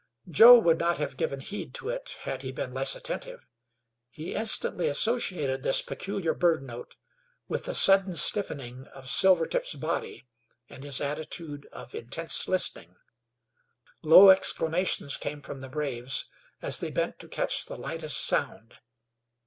[0.31, 3.45] Joe would not have given heed to it had he been less attentive.
[4.09, 6.95] He instantly associated this peculiar bird note
[7.47, 10.25] with the sudden stiffening of Silvertip's body
[10.67, 12.95] and his attitude of intense listening.
[14.01, 16.25] Low exclamations came from the braves
[16.63, 18.79] as they bent to catch the lightest sound.